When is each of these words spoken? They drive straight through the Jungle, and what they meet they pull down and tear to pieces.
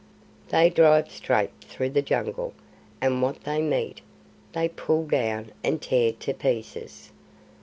They 0.49 0.71
drive 0.71 1.11
straight 1.11 1.51
through 1.63 1.91
the 1.91 2.01
Jungle, 2.01 2.53
and 3.01 3.21
what 3.21 3.43
they 3.43 3.61
meet 3.61 4.01
they 4.51 4.67
pull 4.67 5.05
down 5.05 5.51
and 5.63 5.79
tear 5.79 6.11
to 6.13 6.33
pieces. 6.33 7.11